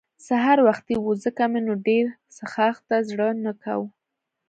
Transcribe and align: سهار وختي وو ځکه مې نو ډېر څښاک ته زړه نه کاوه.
سهار 0.27 0.57
وختي 0.67 0.95
وو 0.99 1.11
ځکه 1.23 1.43
مې 1.51 1.59
نو 1.67 1.73
ډېر 1.87 2.05
څښاک 2.35 2.75
ته 2.87 2.95
زړه 3.09 3.27
نه 3.43 3.51
کاوه. 3.63 3.87